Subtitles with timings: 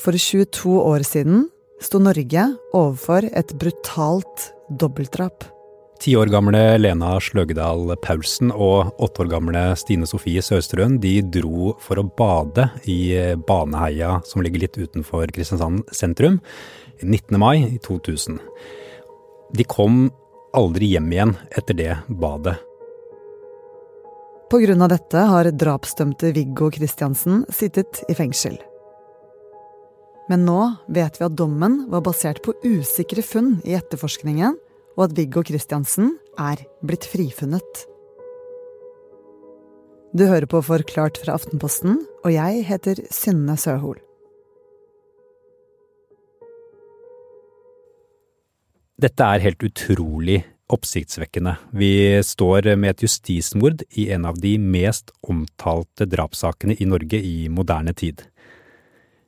[0.00, 1.48] For 22 år siden
[1.82, 5.44] sto Norge overfor et brutalt dobbeltdrap.
[6.02, 11.72] Ti år gamle Lena Sløgedal Paulsen og åtte år gamle Stine Sofie Sørstrøen de dro
[11.80, 13.14] for å bade i
[13.46, 16.40] Baneheia, som ligger litt utenfor Kristiansand sentrum,
[17.00, 17.38] 19.
[17.40, 18.42] mai 2000.
[19.54, 20.08] De kom
[20.54, 22.58] aldri hjem igjen etter det badet.
[24.54, 28.60] Av dette har drapsdømte Viggo Kristiansen sittet i fengsel.
[30.30, 34.56] Men nå vet vi at dommen var basert på usikre funn i etterforskningen,
[34.94, 37.84] og at Viggo Kristiansen er blitt frifunnet.
[40.14, 43.98] Du hører på Forklart fra Aftenposten, og jeg heter Synne Søhol.
[48.94, 51.56] Dette er helt utrolig oppsiktsvekkende.
[51.76, 57.50] Vi står med et justismord i en av de mest omtalte drapssakene i Norge i
[57.52, 58.22] moderne tid.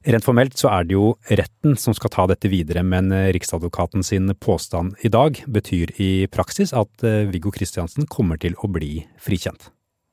[0.06, 4.30] Rent formelt så er det jo retten som skal ta dette videre, men Riksadvokaten sin
[4.38, 9.72] påstand i dag betyr i praksis at eh, Viggo Kristiansen kommer til å bli frikjent.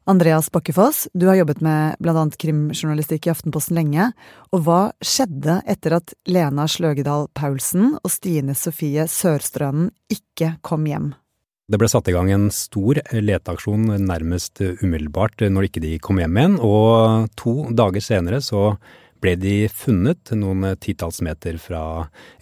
[0.10, 2.26] Andreas Bakkefoss, du har jobbet med bl.a.
[2.42, 4.10] krimjournalistikk i Aftenposten lenge.
[4.52, 11.14] Og hva skjedde etter at Lena Sløgedal Paulsen og Stine Sofie Sørstrønen ikke kom hjem?
[11.72, 16.36] Det ble satt i gang en stor leteaksjon nærmest umiddelbart når ikke de kom hjem
[16.36, 18.74] igjen, og to dager senere så
[19.24, 21.84] ble de funnet noen titalls meter fra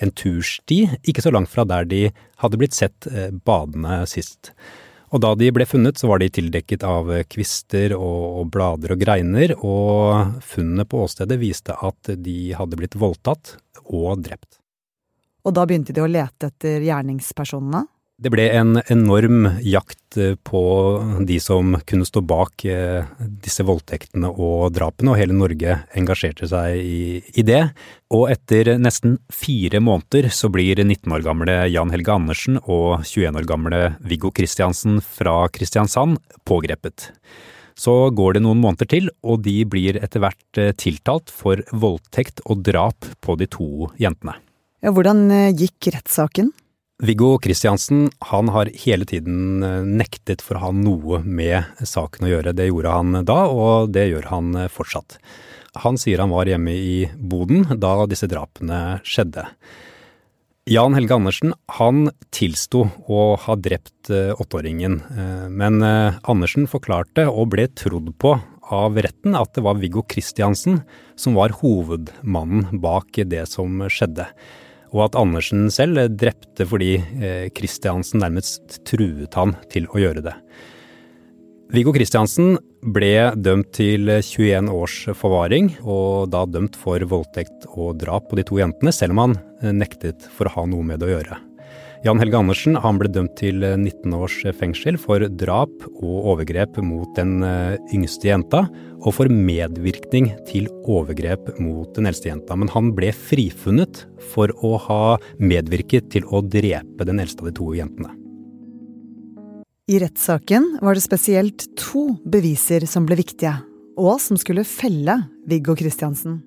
[0.02, 2.08] en tursti, ikke så langt fra der de
[2.42, 4.54] hadde blitt sett eh, badende sist.
[5.12, 9.54] Og da de ble funnet, så var de tildekket av kvister og, blader og greiner,
[9.60, 13.58] og funnene på åstedet viste at de hadde blitt voldtatt
[13.92, 14.62] og drept.
[15.44, 17.84] Og da begynte de å lete etter gjerningspersonene?
[18.22, 20.62] Det ble en enorm jakt eh, på
[21.26, 23.08] de som kunne stå bak eh,
[23.42, 27.64] disse voldtektene og drapene, og hele Norge engasjerte seg i, i det.
[28.14, 33.42] Og etter nesten fire måneder så blir 19 år gamle Jan Helge Andersen og 21
[33.42, 37.10] år gamle Viggo Kristiansen fra Kristiansand pågrepet.
[37.74, 42.46] Så går det noen måneder til, og de blir etter hvert eh, tiltalt for voldtekt
[42.46, 44.38] og drap på de to jentene.
[44.86, 46.54] Ja, hvordan gikk rettssaken?
[47.02, 52.30] Viggo Kristiansen han har hele tiden eh, nektet for å ha noe med saken å
[52.30, 52.54] gjøre.
[52.54, 55.18] Det gjorde han da, og det gjør han eh, fortsatt.
[55.82, 59.48] Han sier han var hjemme i boden da disse drapene skjedde.
[60.70, 65.02] Jan Helge Andersen han tilsto å ha drept eh, åtteåringen,
[65.50, 68.38] men Andersen forklarte og ble trodd på
[68.72, 70.84] av retten at det var Viggo Kristiansen
[71.18, 74.30] som var hovedmannen bak det som skjedde
[74.92, 76.98] og at Andersen selv drepte fordi
[77.56, 80.36] Kristiansen eh, nærmest truet han til å gjøre det.
[81.72, 88.28] Viggo Kristiansen ble dømt til 21 års forvaring, og da dømt for voldtekt og drap
[88.28, 91.08] på de to jentene, selv om han eh, nektet for å ha noe med det
[91.08, 91.40] å gjøre.
[92.02, 97.12] Jan Helge Andersen han ble dømt til 19 års fengsel for drap og overgrep mot
[97.14, 98.64] den eh, yngste jenta,
[99.06, 102.58] og for medvirkning til overgrep mot den eldste jenta.
[102.58, 105.04] Men han ble frifunnet for å ha
[105.38, 108.18] medvirket til å drepe den eldste av de to jentene.
[109.86, 113.60] I rettssaken var det spesielt to beviser som ble viktige,
[114.02, 116.42] og som skulle felle Viggo Kristiansen.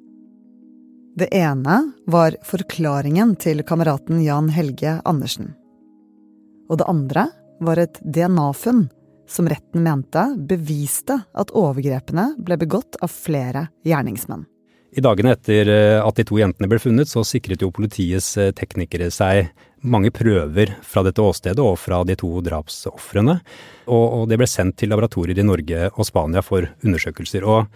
[1.17, 5.53] Det ene var forklaringen til kameraten Jan Helge Andersen.
[6.67, 7.29] Og det andre
[7.63, 8.89] var et DNA-funn
[9.31, 14.43] som retten mente beviste at overgrepene ble begått av flere gjerningsmenn.
[14.95, 18.51] I dagene etter eh, at de to jentene ble funnet, så sikret jo politiets eh,
[18.51, 19.53] teknikere seg
[19.87, 23.39] mange prøver fra dette åstedet og fra de to drapsofrene.
[23.87, 27.47] Og det ble sendt til laboratorier i Norge og Spania for undersøkelser.
[27.47, 27.71] Og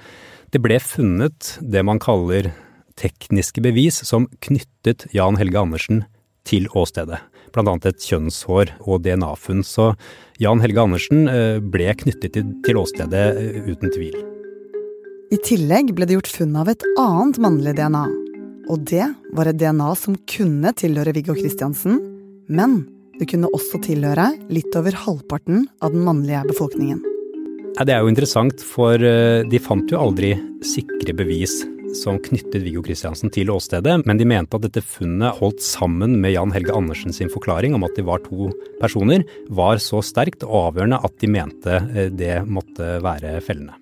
[0.51, 2.51] det ble funnet det man kaller
[2.99, 6.05] tekniske bevis som knyttet Jan Helge Andersen
[6.49, 7.21] til åstedet.
[7.59, 9.65] Annet et kjønnshår og DNA-funn.
[9.67, 9.93] Så
[10.39, 14.19] Jan Helge Andersen eh, ble knyttet til åstedet eh, uten tvil.
[15.35, 18.05] I tillegg ble det gjort funn av et annet mannlig DNA.
[18.69, 21.99] Og det var et DNA som kunne tilhøre Viggo Kristiansen,
[22.53, 22.83] men
[23.19, 27.01] det kunne også tilhøre litt over halvparten av den mannlige befolkningen.
[27.83, 31.65] det er jo interessant, for eh, de fant jo aldri sikre bevis
[31.97, 36.35] som knyttet Viggo Kristiansen til åstedet, men de mente at dette funnet holdt sammen med
[36.35, 38.51] Jan Helge Andersen sin forklaring om at de var to
[38.81, 43.79] personer, var så sterkt og avgjørende at de mente eh, det måtte være fellende.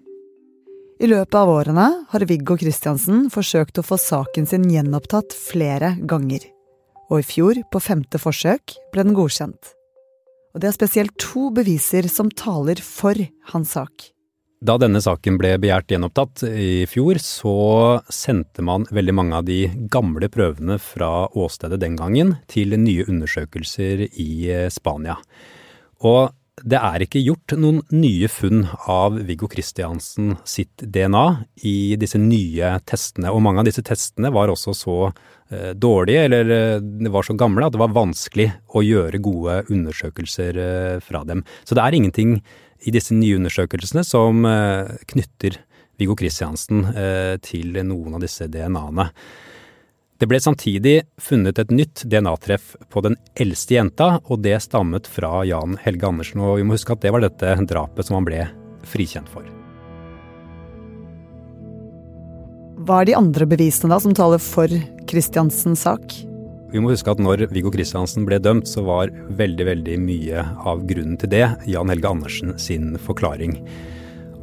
[0.96, 6.46] I løpet av årene har Viggo Kristiansen forsøkt å få saken sin gjenopptatt flere ganger.
[7.12, 9.74] Og i fjor, på femte forsøk, ble den godkjent.
[10.56, 13.20] Og det er spesielt to beviser som taler for
[13.52, 14.08] hans sak.
[14.64, 17.56] Da denne saken ble begjært gjenopptatt i fjor, så
[18.08, 24.06] sendte man veldig mange av de gamle prøvene fra åstedet den gangen til nye undersøkelser
[24.08, 25.18] i eh, Spania.
[26.08, 26.32] Og
[26.64, 31.26] det er ikke gjort noen nye funn av Viggo Kristiansen sitt DNA
[31.68, 33.28] i disse nye testene.
[33.28, 37.68] Og mange av disse testene var også så eh, dårlige, eller de var så gamle,
[37.68, 41.44] at det var vanskelig å gjøre gode undersøkelser eh, fra dem.
[41.68, 42.38] Så det er ingenting
[42.84, 45.60] i disse nye undersøkelsene som eh, knytter
[45.96, 49.08] Viggo Kristiansen eh, til noen av disse DNA-ene.
[50.16, 55.42] Det ble samtidig funnet et nytt DNA-treff på den eldste jenta, og det stammet fra
[55.44, 56.40] Jan Helge Andersen.
[56.40, 58.46] Og vi må huske at det var dette drapet som han ble
[58.88, 59.44] frikjent for.
[62.86, 64.72] Hva er de andre bevisene da som taler for
[65.10, 66.16] Kristiansens sak?
[66.72, 70.82] Vi må huske at når Viggo Kristiansen ble dømt, så var veldig, veldig mye av
[70.88, 73.60] grunnen til det Jan Helge Andersen sin forklaring.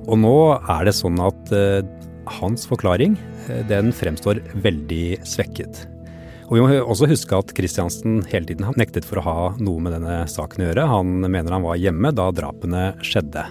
[0.08, 1.84] Og nå er det sånn at eh,
[2.40, 3.18] hans forklaring
[3.50, 5.86] uh, den fremstår veldig svekket.
[6.50, 9.84] Og Vi må også huske at Kristiansen hele tiden har nektet for å ha noe
[9.84, 10.90] med denne saken å gjøre.
[10.92, 13.48] Han mener han var hjemme da drapene skjedde.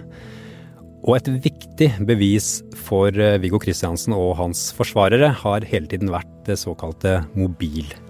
[1.03, 6.31] Og et viktig bevis for eh, Viggo Kristiansen og hans forsvarere har hele tiden vært
[6.47, 7.23] det såkalte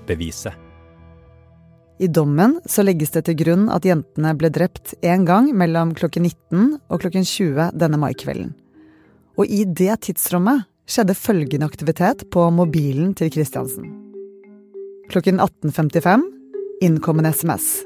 [0.02, 0.54] mobilbeviset.
[1.98, 6.24] I dommen så legges det til grunn at jentene ble drept én gang mellom klokken
[6.24, 8.54] 19 og klokken 20 denne maikvelden.
[9.38, 13.86] Og i det tidsrommet skjedde følgende aktivitet på mobilen til Kristiansen.
[15.12, 16.26] Klokken 18.55
[16.82, 17.84] innkommende SMS.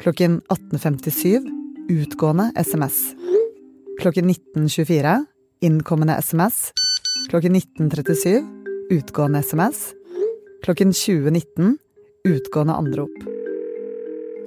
[0.00, 1.50] Klokken 18.57
[1.90, 3.14] utgående SMS.
[4.00, 5.24] Klokken 19.24
[5.60, 6.70] innkommende SMS.
[7.30, 9.94] Klokken 19.37 utgående SMS.
[10.64, 11.74] Klokken 20.19
[12.24, 13.16] utgående anrop.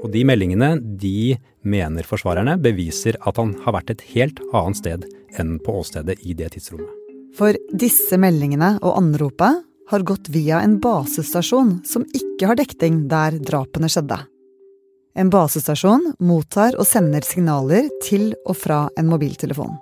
[0.01, 5.05] Og de meldingene de mener forsvarerne beviser at han har vært et helt annet sted
[5.37, 6.89] enn på åstedet i det tidsrommet.
[7.37, 9.61] For disse meldingene og anropet
[9.91, 14.17] har gått via en basestasjon som ikke har dekning der drapene skjedde.
[15.17, 19.77] En basestasjon mottar og sender signaler til og fra en mobiltelefon.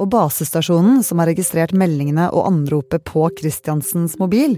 [0.00, 4.56] Og basestasjonen som har registrert meldingene og anropet på Christiansens mobil,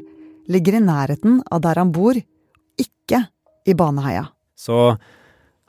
[0.51, 2.19] ligger i nærheten av der han bor,
[2.81, 3.21] ikke
[3.67, 4.29] i Baneheia.
[4.55, 4.97] Så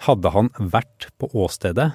[0.05, 1.91] hadde han vært på åstedet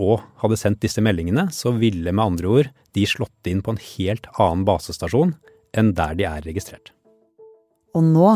[0.00, 3.82] og hadde sendt disse meldingene, så ville med andre ord de slått inn på en
[3.82, 5.34] helt annen basestasjon
[5.76, 6.92] enn der de er registrert.
[7.94, 8.30] Og nå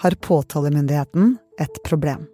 [0.00, 2.24] har påtalemyndigheten et problem.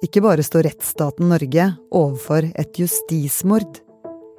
[0.00, 3.82] Ikke bare står rettsstaten Norge overfor et justismord.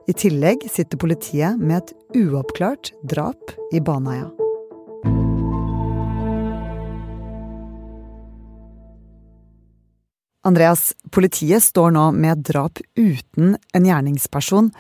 [0.10, 4.41] I tillegg sitter politiet med et uoppklart drap i Baneheia.
[10.42, 14.72] Andreas, politiet står nå med drap uten en gjerningsperson.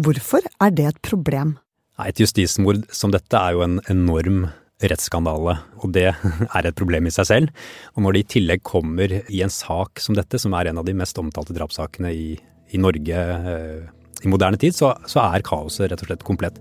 [0.00, 1.58] Hvorfor er det et problem?
[2.00, 4.46] Et justismord som dette er jo en enorm
[4.80, 6.08] rettsskandale, og det
[6.56, 7.66] er et problem i seg selv.
[7.92, 10.88] Og når det i tillegg kommer i en sak som dette, som er en av
[10.88, 12.30] de mest omtalte drapssakene i,
[12.72, 13.82] i Norge eh,
[14.24, 16.56] i moderne tid, så, så er kaoset rett og slett komplett.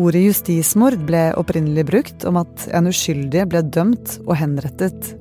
[0.00, 5.12] Ordet justismord ble opprinnelig brukt om at en uskyldig ble dømt og henrettet.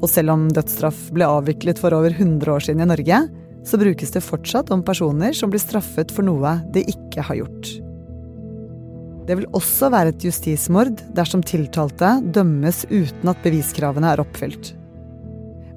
[0.00, 3.20] Og selv om dødsstraff ble avviklet for over 100 år siden i Norge,
[3.66, 7.72] så brukes det fortsatt om personer som blir straffet for noe de ikke har gjort.
[9.28, 14.72] Det vil også være et justismord dersom tiltalte dømmes uten at beviskravene er oppfylt.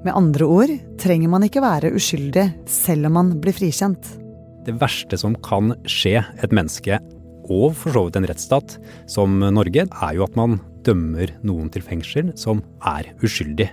[0.04, 4.08] Med andre ord trenger man ikke være uskyldig selv om man blir frikjent.
[4.64, 6.98] Det verste som kan skje et menneske,
[7.44, 8.76] og for så vidt en rettsstat
[9.12, 13.68] som Norge, er jo at man dømmer noen til fengsel som er uskyldig.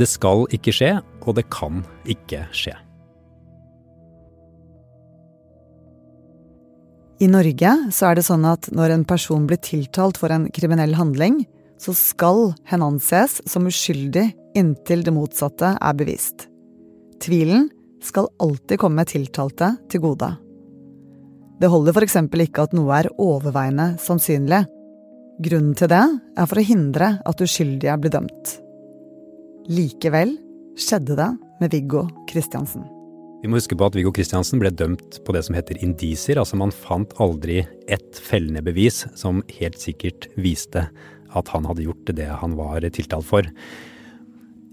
[0.00, 0.94] Det skal ikke skje,
[1.28, 2.72] og det kan ikke skje.
[7.20, 10.94] I Norge så er det sånn at når en person blir tiltalt for en kriminell
[10.96, 11.42] handling,
[11.80, 16.46] så skal hen anses som uskyldig inntil det motsatte er bevist.
[17.20, 17.68] Tvilen
[18.00, 20.30] skal alltid komme tiltalte til gode.
[21.60, 22.16] Det holder f.eks.
[22.48, 24.64] ikke at noe er overveiende sannsynlig.
[25.44, 26.04] Grunnen til det
[26.40, 28.56] er for å hindre at uskyldige blir dømt.
[29.68, 30.32] Likevel
[30.80, 31.28] skjedde det
[31.60, 32.86] med Viggo Kristiansen.
[33.42, 36.40] Vi må huske på at Viggo Kristiansen ble dømt på det som heter indisier.
[36.40, 40.86] Altså man fant aldri ett fellende bevis som helt sikkert viste
[41.36, 43.48] at han hadde gjort det han var tiltalt for.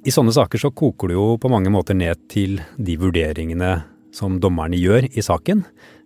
[0.08, 3.82] I sånne saker så koker det jo på mange måter ned til de vurderingene
[4.15, 5.65] som dommerne gjør i saken.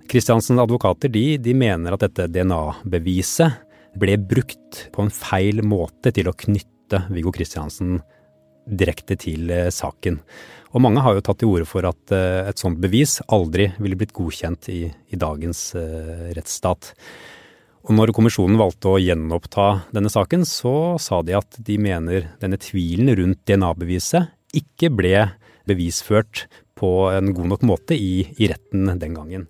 [0.10, 3.62] Kristiansens advokater de, de mener at dette DNA-beviset
[4.02, 8.00] ble brukt på en feil måte til å knytte Viggo Kristiansen
[8.66, 10.20] direkte til saken.
[10.72, 14.14] Og mange har jo tatt til orde for at et sånt bevis aldri ville blitt
[14.16, 15.72] godkjent i, i dagens
[16.38, 16.94] rettsstat.
[17.82, 22.60] Og når kommisjonen valgte å gjenoppta denne saken, så sa de at de mener denne
[22.62, 25.16] tvilen rundt DNA-beviset ikke ble
[25.68, 26.46] bevisført
[26.78, 29.48] på en god nok måte i, i retten den gangen.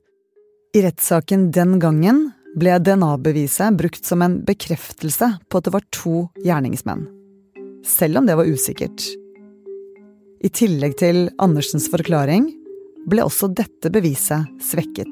[0.76, 6.28] I rettssaken den gangen ble DNA-beviset brukt som en bekreftelse på at det var to
[6.44, 7.08] gjerningsmenn.
[7.88, 9.04] Selv om det var usikkert.
[10.42, 12.48] I tillegg til Andersens forklaring
[13.10, 15.12] ble også dette beviset svekket.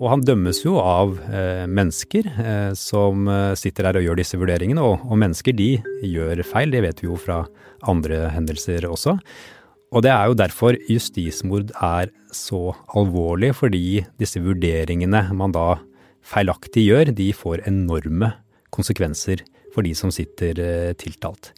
[0.00, 4.40] Og han dømmes jo av eh, mennesker eh, som eh, sitter der og gjør disse
[4.40, 4.80] vurderingene.
[4.80, 5.74] Og, og, mennesker de
[6.08, 7.42] gjør feil, det vet vi jo fra
[7.88, 9.18] andre hendelser også.
[9.92, 15.80] Og det er jo derfor justismord er så alvorlig, fordi disse vurderingene man da
[16.24, 18.32] feilaktig gjør, de får enorme
[18.72, 21.52] konsekvenser for de som sitter eh, tiltalt.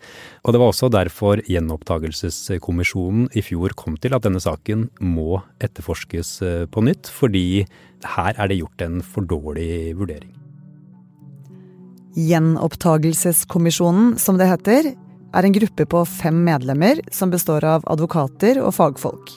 [0.45, 6.35] Og Det var også derfor gjenopptakelseskommisjonen i fjor kom til at denne saken må etterforskes
[6.43, 7.65] eh, på nytt, fordi
[8.17, 10.33] her er det gjort en for dårlig vurdering.
[12.19, 14.93] Gjenopptakelseskommisjonen, som det heter,
[15.33, 19.31] er en gruppe på fem medlemmer som består av advokater og fagfolk.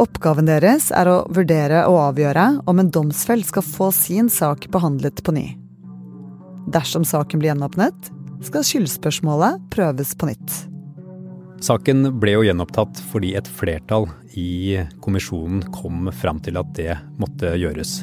[0.00, 5.22] Oppgaven deres er å vurdere og avgjøre om en domsfelt skal få sin sak behandlet
[5.22, 5.44] på ny.
[6.72, 8.12] Dersom saken blir gjenåpnet,
[8.44, 10.54] skal skyldspørsmålet prøves på nytt.
[11.64, 17.54] Saken ble jo gjenopptatt fordi et flertall i kommisjonen kom fram til at det måtte
[17.56, 18.02] gjøres.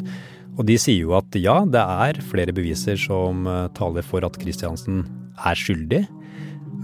[0.57, 4.37] Og de sier jo at ja, det er flere beviser som eh, taler for at
[4.41, 5.03] Kristiansen
[5.37, 6.03] er skyldig,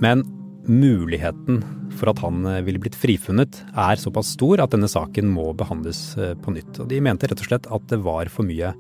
[0.03, 0.24] men
[0.67, 1.63] muligheten
[1.98, 6.12] for at han eh, ville blitt frifunnet er såpass stor at denne saken må behandles
[6.19, 6.84] eh, på nytt.
[6.84, 8.74] Og de mente rett og slett at det var for mye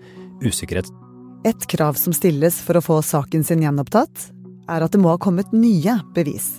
[0.45, 0.89] usikkerhet.
[1.47, 4.31] Et krav som stilles for å få saken sin gjenopptatt,
[4.67, 6.57] er at det må ha kommet nye bevis.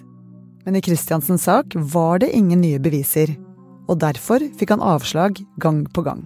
[0.65, 3.35] Men i Kristiansens sak var det ingen nye beviser,
[3.89, 6.25] og derfor fikk han avslag gang på gang.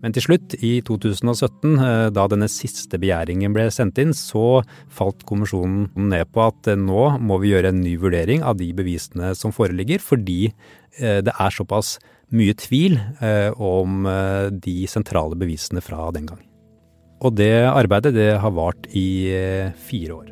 [0.00, 5.26] Men til slutt, i 2017, eh, da denne siste begjæringen ble sendt inn, så falt
[5.28, 9.34] kommisjonen ned på at eh, nå må vi gjøre en ny vurdering av de bevisene
[9.36, 11.98] som foreligger, fordi eh, det er såpass
[12.32, 12.94] mye tvil
[13.58, 14.04] om
[14.62, 16.38] de sentrale bevisene fra den gang.
[17.20, 19.08] Og det arbeidet det har vart i
[19.76, 20.30] fire år.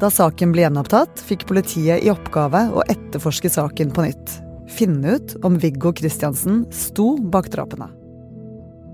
[0.00, 4.36] Da saken ble gjenopptatt, fikk politiet i oppgave å etterforske saken på nytt.
[4.72, 7.90] Finne ut om Viggo Kristiansen sto bak drapene.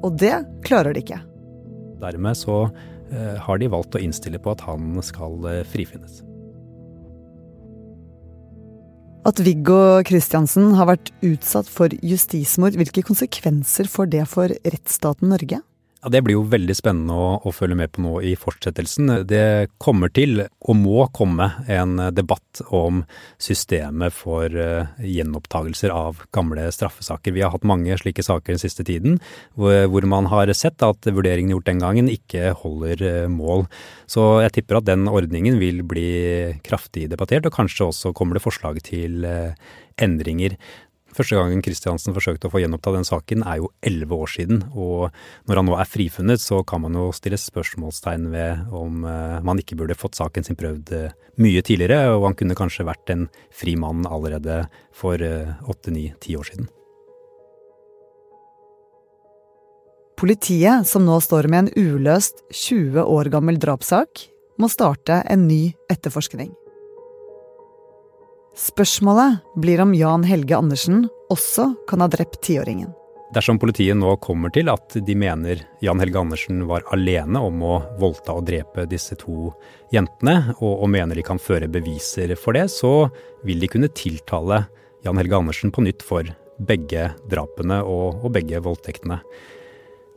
[0.02, 0.34] Og det
[0.66, 1.20] klarer de ikke.
[2.02, 6.24] Dermed så eh, har de valgt å innstille på at han skal eh, frifinnes.
[9.26, 15.62] At Viggo Kristiansen har vært utsatt for justismord, hvilke konsekvenser får det for rettsstaten Norge?
[16.06, 19.08] Ja, Det blir jo veldig spennende å, å, følge med på nå i fortsettelsen.
[19.26, 23.00] Det kommer til, og må komme, en debatt om
[23.42, 27.34] systemet for uh, gjenopptagelser av gamle straffesaker.
[27.34, 29.18] Vi har hatt mange slike saker den siste tiden,
[29.58, 33.66] hvor, hvor man har sett at vurderingen gjort den gangen ikke holder uh, mål.
[34.06, 36.06] Så jeg tipper at den ordningen vil bli
[36.62, 39.58] kraftig debattert, og kanskje også kommer det forslag til uh,
[40.02, 40.54] endringer.
[41.16, 45.14] Første gangen Kristiansen forsøkte å få gjenoppta den saken er jo elleve år siden, og
[45.48, 49.62] når han nå er frifunnet, så kan man jo stille spørsmålstegn ved om uh, man
[49.62, 53.24] ikke burde fått saken sin prøvd uh, mye tidligere, og han kunne kanskje vært en
[53.48, 56.68] fri mann allerede for eh, åtte, ni, ti år siden.
[60.16, 65.74] Politiet, som nå står med en uløst 20 år gammel drapssak, må starte en ny
[65.92, 66.54] etterforskning.
[68.56, 72.88] Spørsmålet blir om Jan Helge Andersen også kan ha drept tiåringen.
[73.34, 77.74] Dersom politiet nå kommer til at de mener Jan Helge Andersen var alene om å
[78.00, 79.50] voldta og drepe disse to
[79.92, 83.10] jentene, og, og, mener de kan føre beviser for det, så
[83.44, 84.62] vil de kunne tiltale
[85.04, 86.24] Jan Helge Andersen på nytt for
[86.56, 89.20] begge drapene og, og begge voldtektene.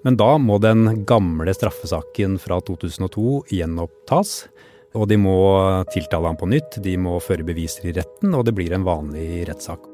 [0.08, 4.46] Men da må den gamle straffesaken fra 2002 gjenopptas.
[4.98, 5.38] Og de må
[5.94, 9.44] tiltale ham på nytt, de må føre beviser i retten, og det blir en vanlig
[9.50, 9.86] rettssak.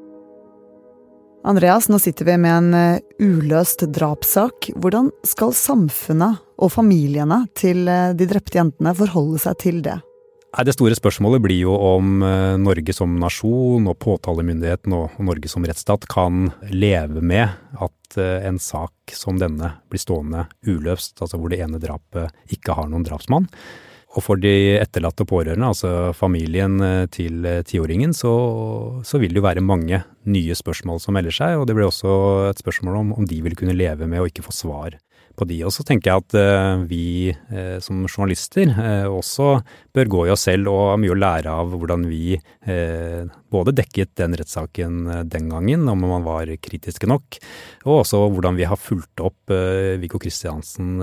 [1.46, 4.72] Andreas, nå sitter vi med en eh, uløst drapssak.
[4.74, 10.00] Hvordan skal samfunnet og familiene til eh, de drepte jentene forholde seg til det?
[10.56, 15.62] Det store spørsmålet blir jo om eh, Norge som nasjon og påtalemyndigheten og Norge som
[15.68, 17.46] rettsstat kan leve med
[17.78, 22.88] at en sak som denne blir stående uløst, altså hvor det ene drapet ikke har
[22.88, 23.46] noen drapsmann.
[24.16, 28.32] Og for de etterlatte og pårørende, altså familien eh, til eh, tiåringen, så,
[29.04, 31.58] så, vil det jo være mange nye spørsmål som melder seg.
[31.60, 32.14] Og det blir også
[32.48, 34.96] et spørsmål om, om de vil kunne leve med å ikke få svar
[35.36, 35.60] på de.
[35.66, 39.60] Og så tenker jeg at eh, vi eh, som journalister eh, også
[39.96, 44.16] bør gå i oss selv og har mye å lære av hvordan vi både dekket
[44.18, 47.38] den rettssaken den gangen, om man var kritiske nok,
[47.86, 49.54] og også hvordan vi har fulgt opp
[50.02, 50.98] Viggo Kristiansen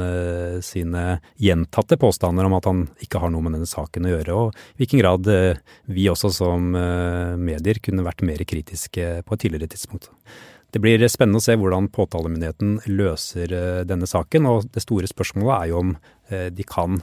[0.65, 1.05] sine
[1.41, 4.83] gjentatte påstander om at han ikke har noe med denne saken å gjøre, og i
[4.83, 5.31] hvilken grad
[5.95, 10.11] vi også som medier kunne vært mer kritiske på et tidligere tidspunkt.
[10.73, 14.49] Det blir spennende å se hvordan påtalemyndigheten løser eh, denne saken.
[14.49, 15.93] Og det store spørsmålet er jo om
[16.33, 16.97] eh, de kan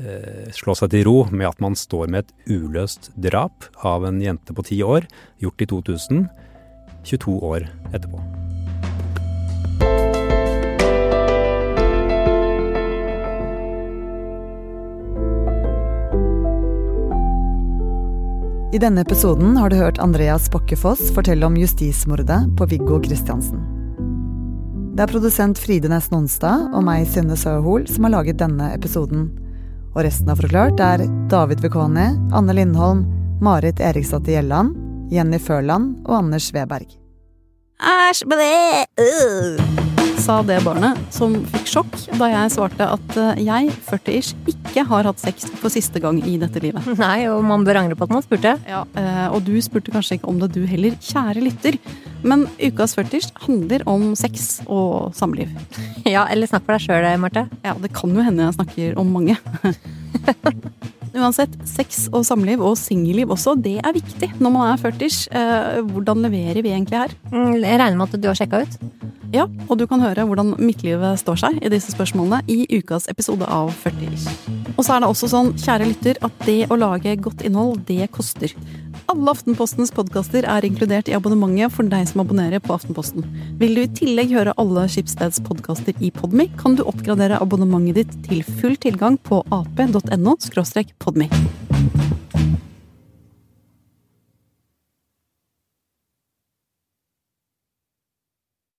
[0.00, 4.24] eh, slå seg til ro med at man står med et uløst drap av en
[4.24, 5.08] jente på ti år,
[5.44, 6.28] gjort i 2000,
[7.04, 8.39] 22 år etterpå.
[18.72, 23.58] I denne episoden har du hørt Andreas Bokkefoss fortelle om justismordet på Viggo Kristiansen.
[24.94, 29.26] Det er produsent Fride Næss Nonstad og meg, Synne Søhol, som har laget denne episoden.
[29.96, 33.02] Og resten av Forklart er David Vekoni, Anne Lindholm,
[33.42, 34.76] Marit Eriksdatter Gjelland,
[35.10, 36.94] Jenny Førland og Anders Sveberg.
[37.80, 44.34] Æsj, uh sa det barnet, som fikk sjokk da jeg svarte at eh, jeg, 40-ish,
[44.52, 46.84] ikke har hatt sex for siste gang i dette livet.
[47.00, 48.54] Nei, og man bør angre på at man spurte.
[48.68, 51.80] Ja, eh, Og du spurte kanskje ikke om det, du heller, kjære lytter.
[52.20, 55.52] Men ukas 40-ish handler om sex og samliv.
[56.10, 57.46] Ja, eller snakk for deg sjøl, Marte.
[57.64, 59.36] Ja, det kan jo hende jeg snakker om mange.
[61.10, 65.26] Uansett, sex og samliv, og singelliv også, det er viktig når man er 40-ish.
[65.34, 67.14] Eh, hvordan leverer vi egentlig her?
[67.32, 68.76] Mm, jeg regner med at du har sjekka ut?
[69.34, 73.46] Ja, og du kan høre hvordan midtlivet står seg i disse spørsmålene i ukas episode
[73.46, 77.44] av 40 Og så er det også sånn, kjære lytter, at det å lage godt
[77.46, 78.54] innhold, det koster.
[79.10, 83.24] Alle Aftenpostens podkaster er inkludert i abonnementet for deg som abonnerer på Aftenposten.
[83.58, 88.14] Vil du i tillegg høre alle Skipsteds podkaster i Podmy, kan du oppgradere abonnementet ditt
[88.28, 90.36] til full tilgang på ap.no–
[91.02, 91.26] podmy.